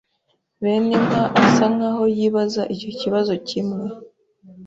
Beninka 0.61 1.21
asa 1.43 1.65
nkaho 1.75 2.03
yibaza 2.17 2.61
icyo 2.73 2.89
kibazo 2.99 3.33
kimwe. 3.47 3.85